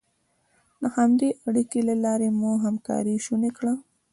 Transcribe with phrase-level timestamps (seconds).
[0.81, 3.73] د همدې اړیکې له لارې مو همکاري شونې کړه.